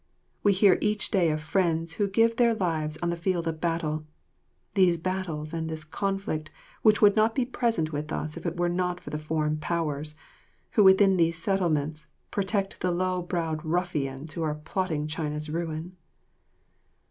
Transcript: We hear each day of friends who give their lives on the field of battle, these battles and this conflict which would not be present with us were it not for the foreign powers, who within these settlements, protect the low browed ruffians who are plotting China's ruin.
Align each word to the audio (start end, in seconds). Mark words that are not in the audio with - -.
We 0.41 0.51
hear 0.53 0.79
each 0.81 1.11
day 1.11 1.29
of 1.29 1.41
friends 1.43 1.93
who 1.93 2.07
give 2.07 2.37
their 2.37 2.55
lives 2.55 2.97
on 3.03 3.11
the 3.11 3.15
field 3.15 3.47
of 3.47 3.61
battle, 3.61 4.03
these 4.73 4.97
battles 4.97 5.53
and 5.53 5.69
this 5.69 5.83
conflict 5.83 6.49
which 6.81 7.03
would 7.03 7.15
not 7.15 7.35
be 7.35 7.45
present 7.45 7.93
with 7.93 8.11
us 8.11 8.35
were 8.35 8.65
it 8.65 8.73
not 8.73 8.99
for 8.99 9.11
the 9.11 9.19
foreign 9.19 9.57
powers, 9.57 10.15
who 10.71 10.83
within 10.83 11.17
these 11.17 11.37
settlements, 11.37 12.07
protect 12.31 12.79
the 12.79 12.89
low 12.89 13.21
browed 13.21 13.63
ruffians 13.63 14.33
who 14.33 14.41
are 14.41 14.55
plotting 14.55 15.05
China's 15.05 15.51
ruin. 15.51 15.95